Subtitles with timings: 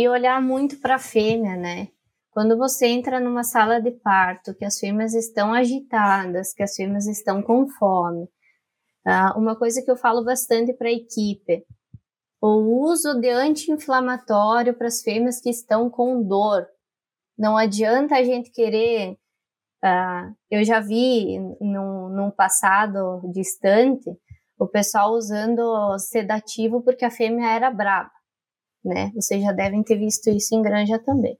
[0.00, 1.88] E olhar muito para a fêmea, né?
[2.30, 7.06] Quando você entra numa sala de parto, que as fêmeas estão agitadas, que as fêmeas
[7.08, 8.28] estão com fome,
[9.04, 11.66] uh, uma coisa que eu falo bastante para a equipe,
[12.40, 16.64] o uso de anti-inflamatório para as fêmeas que estão com dor.
[17.36, 19.18] Não adianta a gente querer.
[19.84, 24.10] Uh, eu já vi num, num passado distante
[24.56, 28.10] o pessoal usando sedativo porque a fêmea era brava,
[28.84, 29.10] né?
[29.14, 31.38] Vocês já devem ter visto isso em granja também.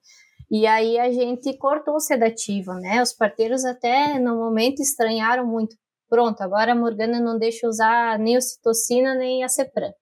[0.51, 3.03] E aí a gente cortou o sedativo, né?
[3.03, 5.77] Os parteiros até no momento estranharam muito.
[6.09, 9.93] Pronto, agora a Morgana não deixa usar nem ocitocina nem a Cepran.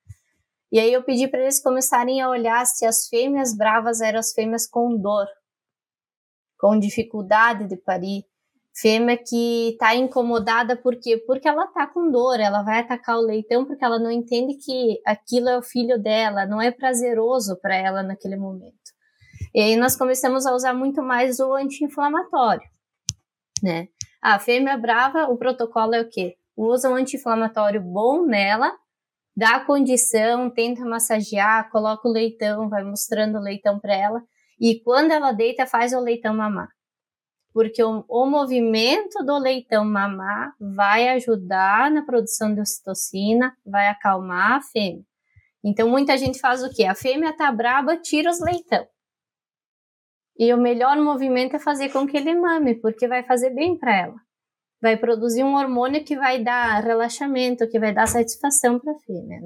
[0.71, 4.33] E aí eu pedi para eles começarem a olhar se as fêmeas bravas eram as
[4.33, 5.27] fêmeas com dor,
[6.59, 8.25] com dificuldade de parir,
[8.81, 11.17] fêmea que está incomodada por quê?
[11.27, 15.01] Porque ela está com dor, ela vai atacar o leitão porque ela não entende que
[15.05, 18.77] aquilo é o filho dela, não é prazeroso para ela naquele momento.
[19.55, 22.69] E aí nós começamos a usar muito mais o anti-inflamatório,
[23.63, 23.89] né?
[24.21, 26.37] A fêmea brava, o protocolo é o quê?
[26.55, 28.73] Usa um anti-inflamatório bom nela,
[29.35, 34.23] dá condição, tenta massagear, coloca o leitão, vai mostrando o leitão para ela,
[34.61, 36.76] e quando ela deita, faz o leitão mamar
[37.57, 44.59] porque o, o, movimento do leitão mamar vai ajudar na produção de ocitocina, vai acalmar
[44.59, 45.03] a fêmea.
[45.65, 46.85] Então, muita gente faz o quê?
[46.85, 48.87] A fêmea tá braba, tira os leitão.
[50.39, 53.97] E o melhor movimento é fazer com que ele mame, porque vai fazer bem para
[53.97, 54.17] ela.
[54.83, 59.41] Vai produzir um hormônio que vai dar relaxamento, que vai dar satisfação para a fêmea,
[59.41, 59.45] né?